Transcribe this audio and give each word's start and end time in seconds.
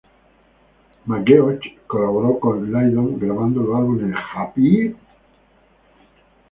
McGeoch 1.07 1.65
colaboro 1.89 2.39
con 2.39 2.65
Lydon 2.71 3.19
grabando 3.19 3.61
los 3.61 3.77
álbumes 3.77 4.15
"Happy? 4.33 4.95